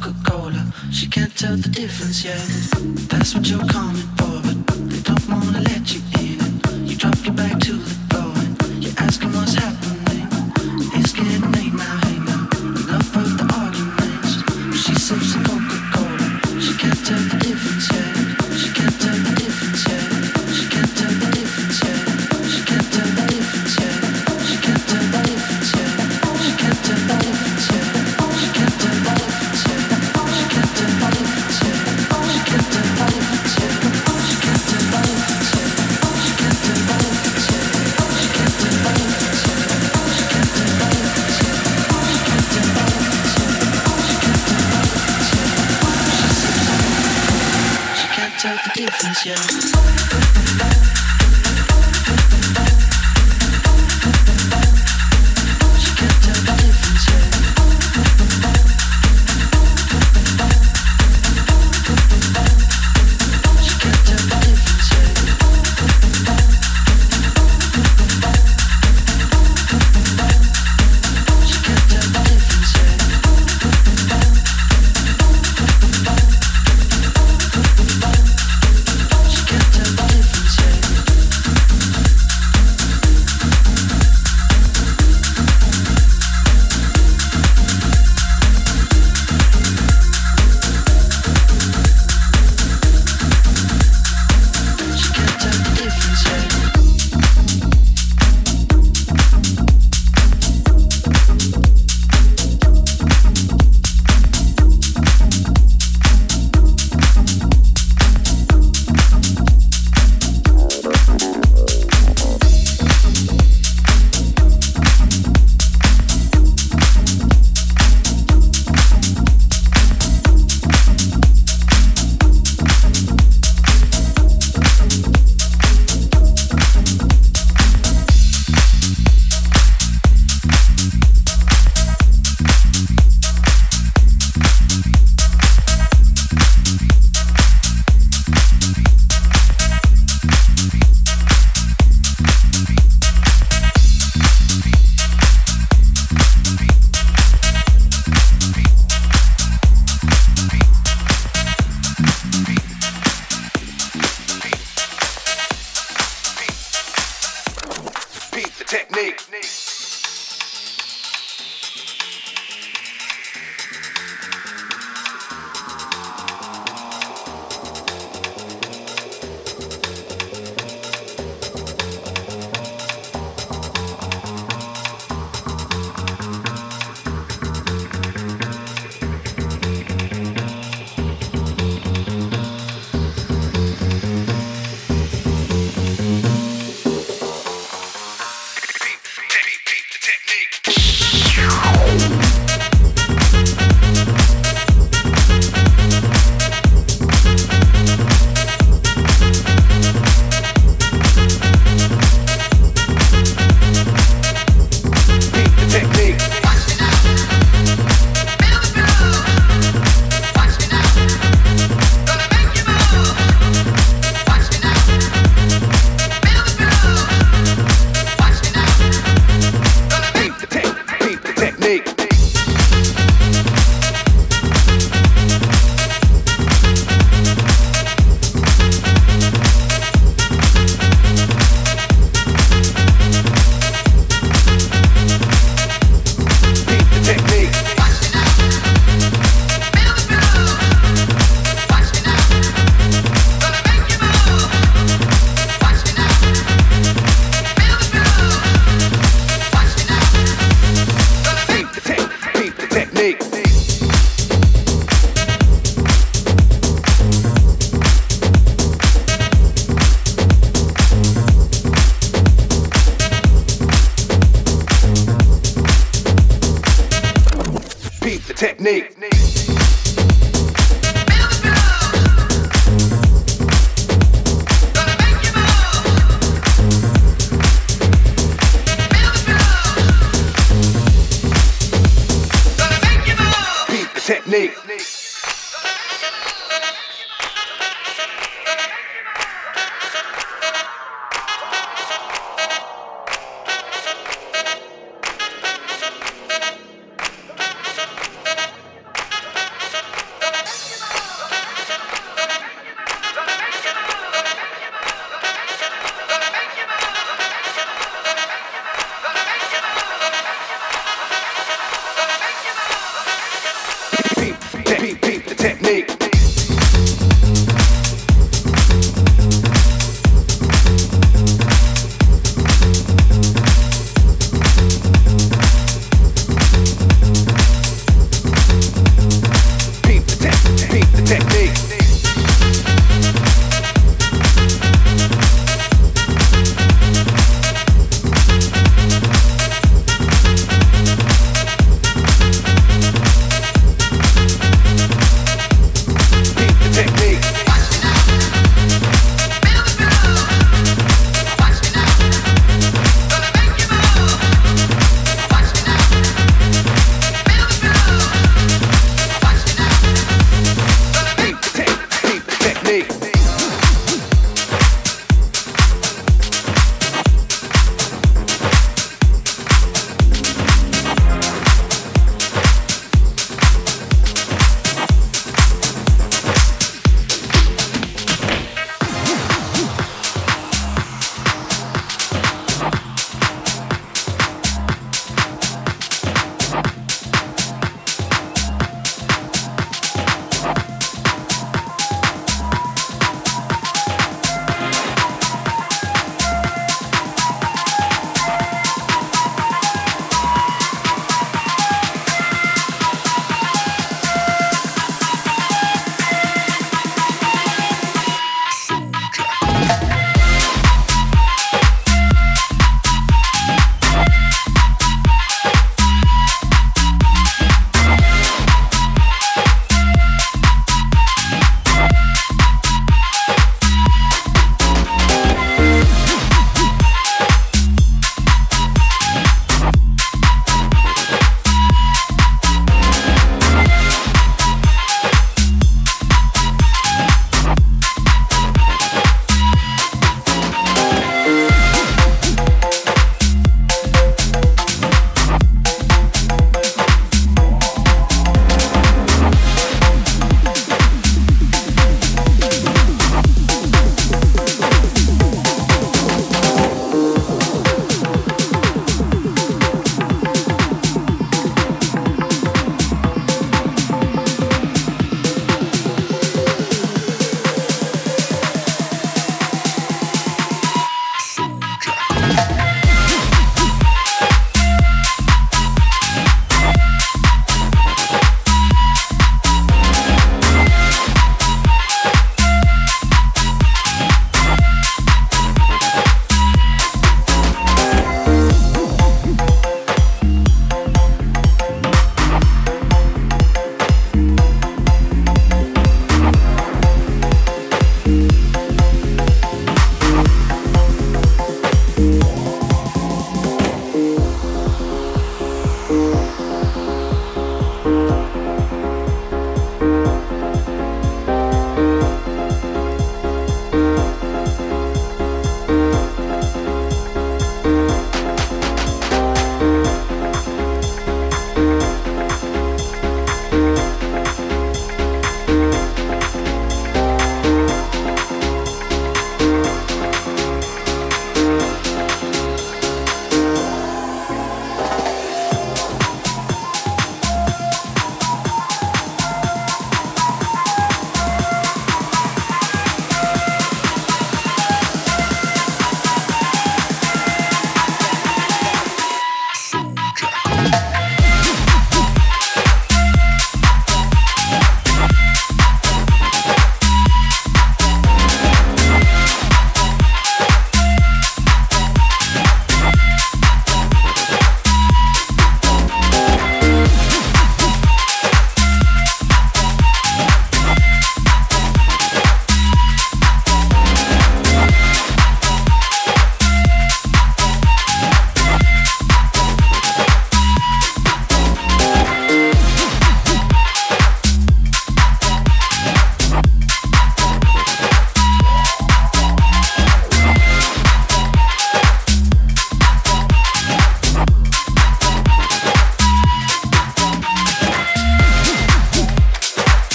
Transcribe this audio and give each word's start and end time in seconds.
Coca-Cola. 0.00 0.72
She 0.90 1.06
can't 1.06 1.34
tell 1.36 1.56
the 1.56 1.68
difference 1.68 2.24
yet. 2.24 2.40
That's 3.08 3.34
what 3.34 3.48
you're 3.48 3.66
coming 3.66 4.08
for, 4.16 4.40
but 4.42 4.90
they 4.90 5.00
don't 5.00 5.28
wanna 5.28 5.60
let 5.60 5.94
you 5.94 6.00
in. 6.20 6.40
And 6.68 6.88
you 6.88 6.96
drop 6.96 7.16
your 7.24 7.34
back 7.34 7.58
to 7.60 7.72
the 7.72 7.90
floor 8.08 8.32
and 8.36 8.84
you 8.84 8.92
ask 8.98 9.20
them 9.20 9.32
what's 9.32 9.54
happening. 9.54 9.95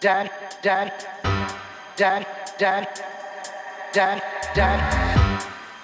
Dad, 0.00 0.30
dad, 0.62 0.92
dad, 1.96 2.26
dad, 2.58 2.88
dad, 3.92 4.22
dad, 4.54 5.02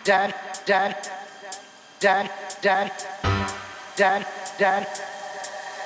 dad, 0.05 0.35
dad, 0.67 0.95
dad, 2.01 2.31
dad, 2.62 2.93
dad, 3.97 4.27
dad, 4.59 4.87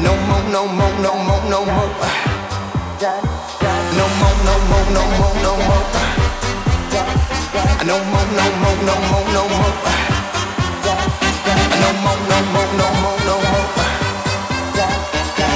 No 0.00 0.14
more, 0.14 0.44
no 0.52 0.64
more, 0.64 0.94
no 1.02 1.12
more, 1.26 1.42
no 1.50 1.64
more. 1.64 1.90
No 3.00 4.04
more, 4.18 4.36
no 4.46 4.54
more, 4.68 4.86
no 4.94 5.02
more, 5.18 5.34
no 5.42 5.52
more. 5.66 5.84
No 7.84 7.96
more, 8.04 8.28
no 8.38 8.44
more, 8.62 8.78
no 8.86 8.94
more, 9.10 9.26
no 9.34 9.42
more. 9.58 9.74
No 11.82 11.88
more, 12.04 12.20
no 12.30 12.38
more, 12.52 12.70
no 12.78 12.86
more, 13.02 13.18
no 13.26 13.34
more. 13.50 13.66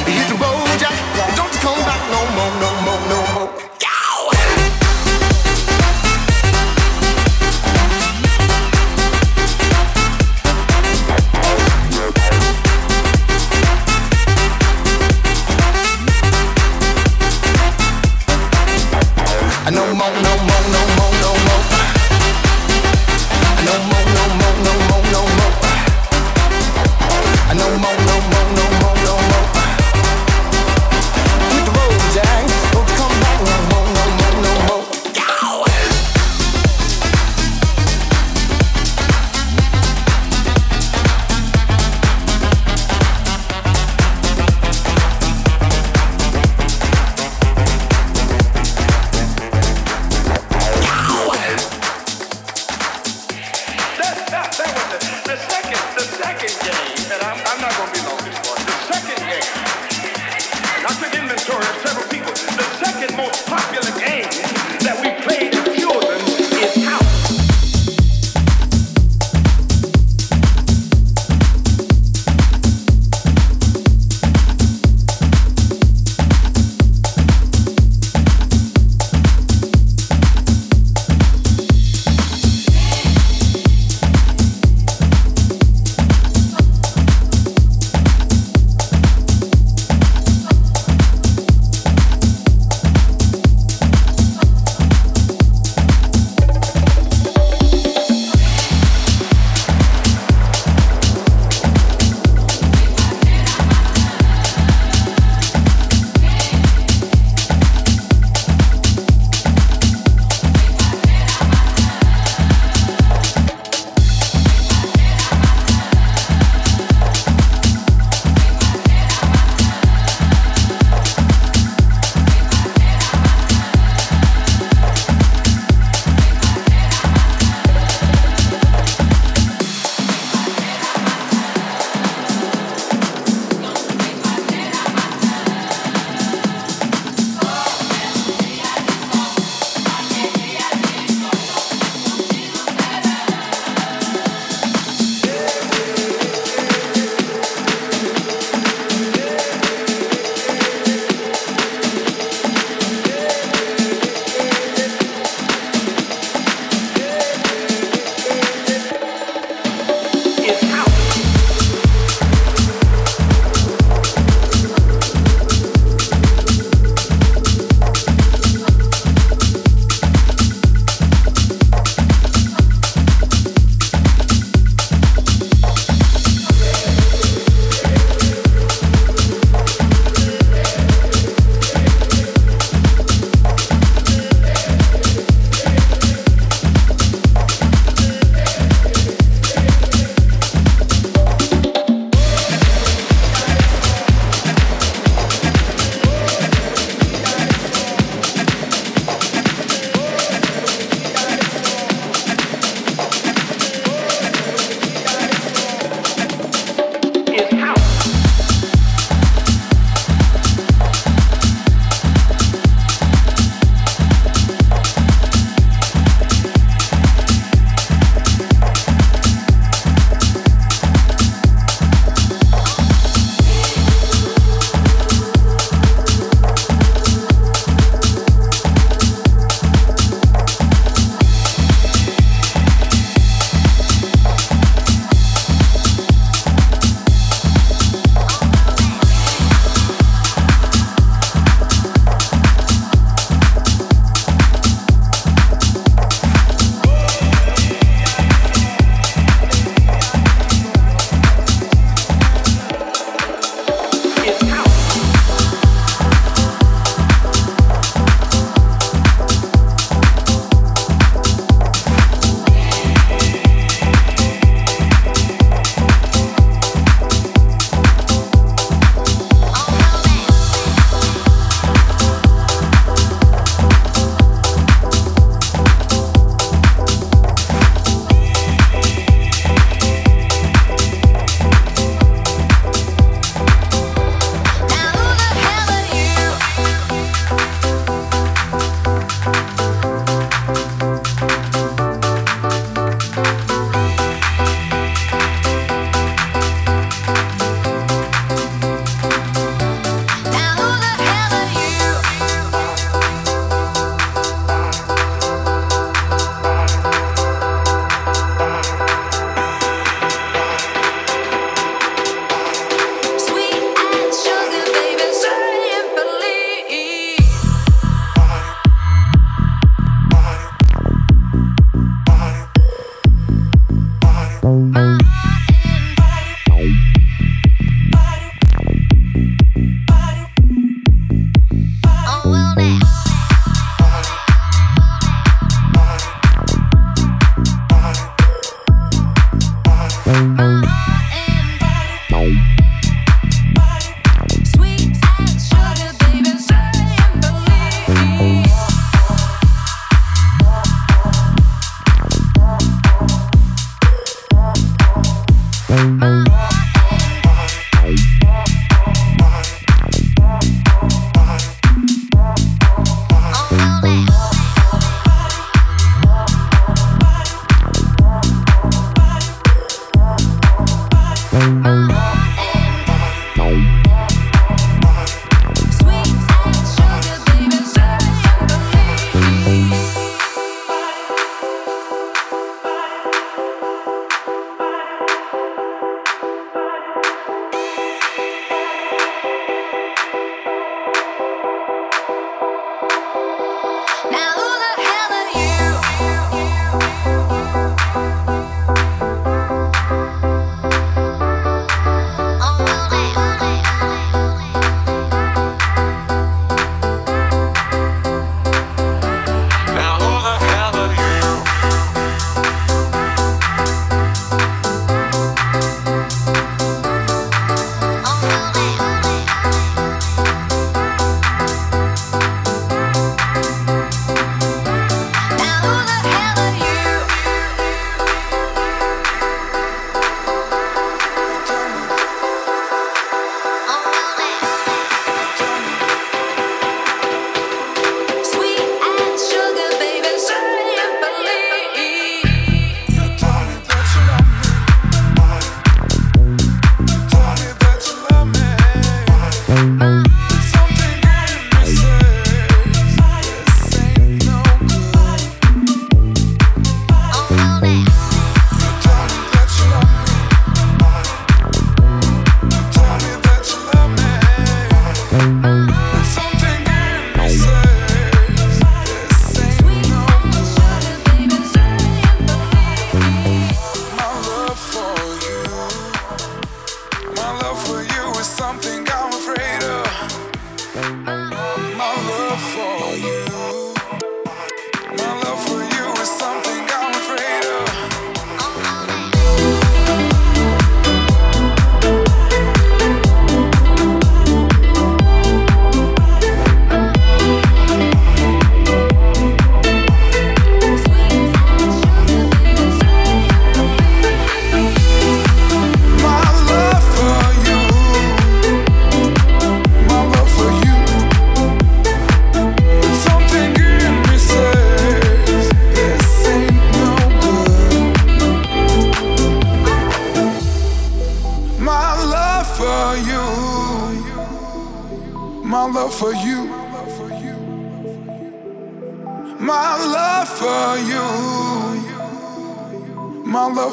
Hit 0.06 0.26
the 0.28 0.34
road, 0.34 0.78
Jack. 0.80 1.11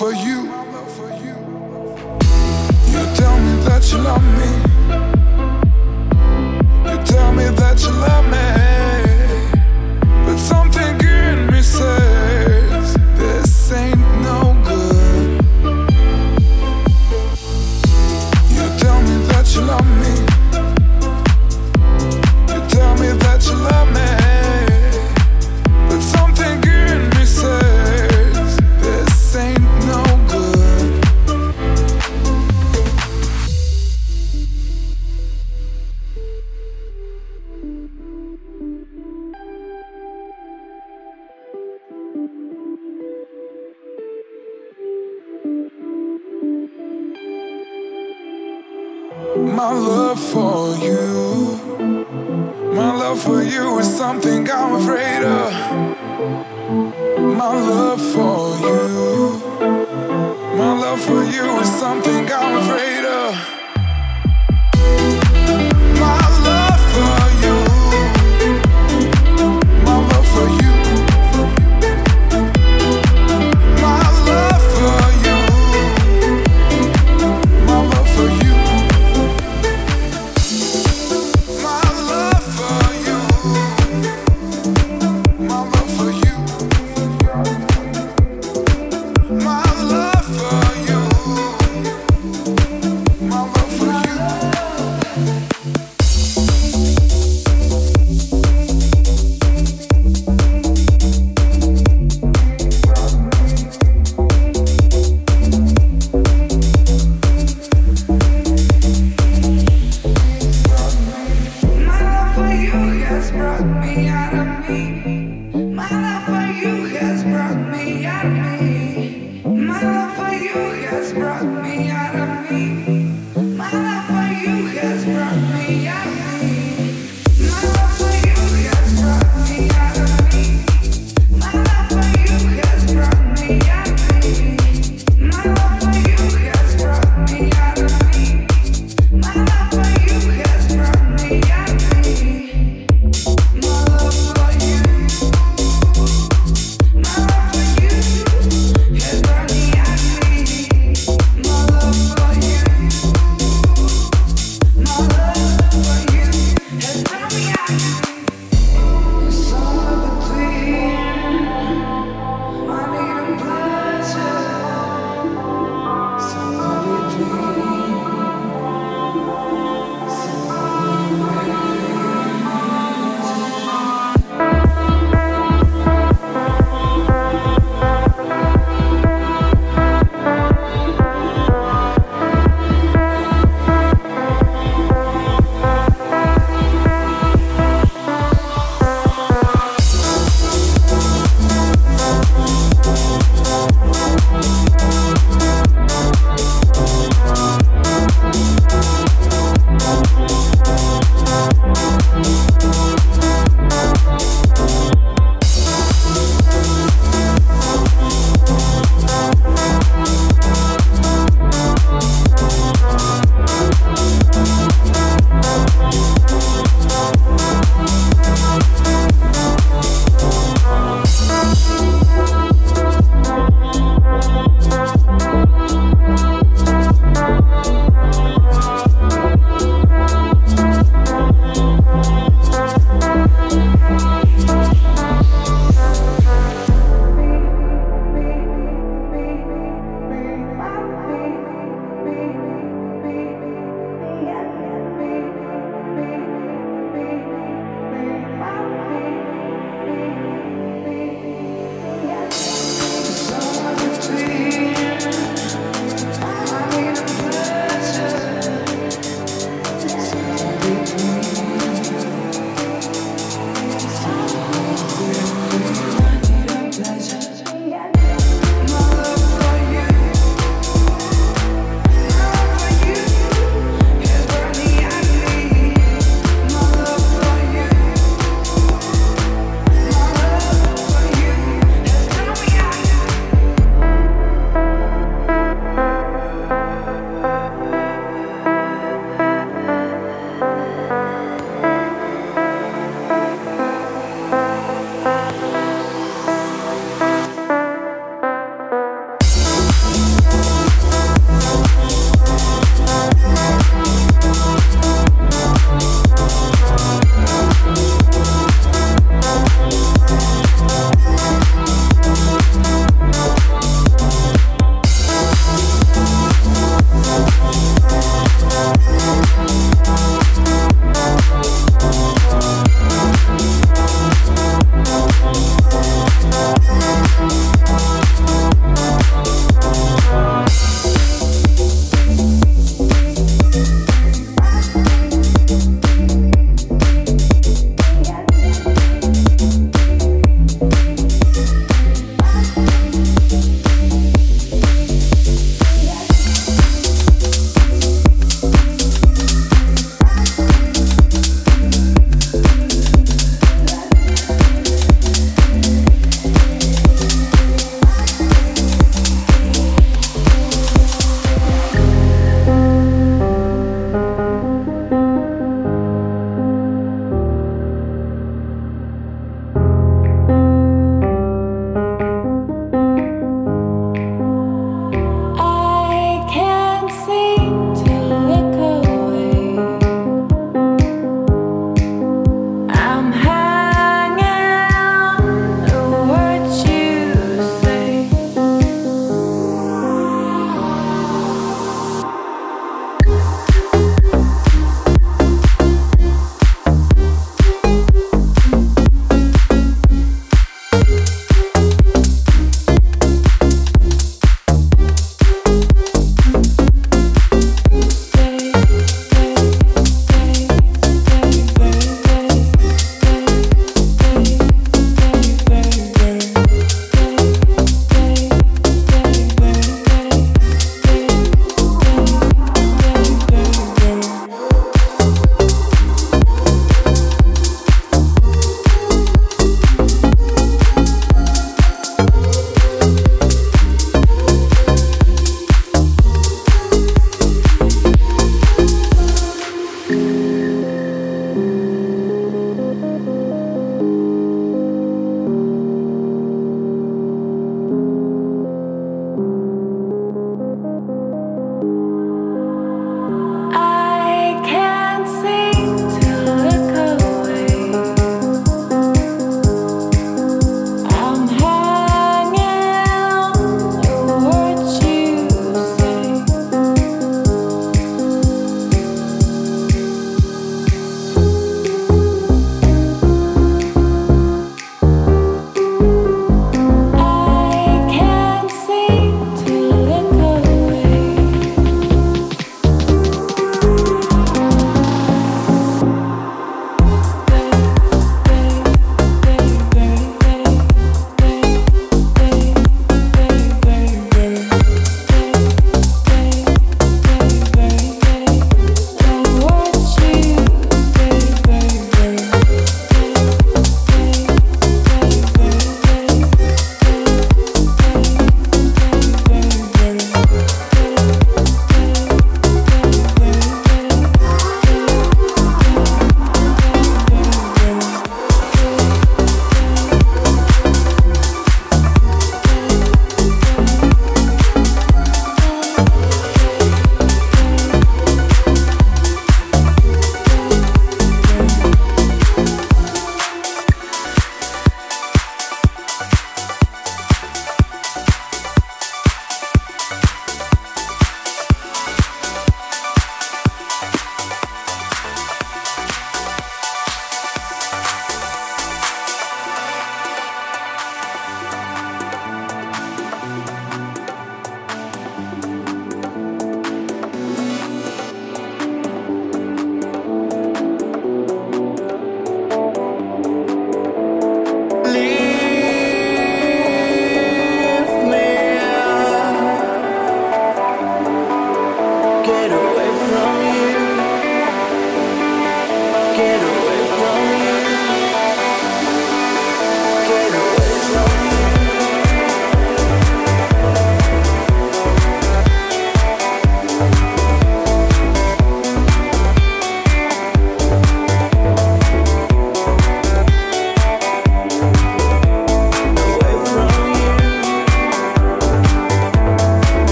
For 0.00 0.14
you. 0.14 0.39